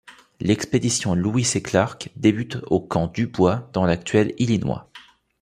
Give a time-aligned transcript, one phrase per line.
[0.39, 4.89] L'expédition Lewis et Clark débute au Camp Dubois dans l'actuel Illinois.